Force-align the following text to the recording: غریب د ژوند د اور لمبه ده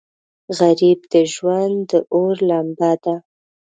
غریب 0.57 0.99
د 1.13 1.15
ژوند 1.33 1.75
د 1.89 1.91
اور 2.13 2.35
لمبه 2.49 2.91
ده 3.03 3.15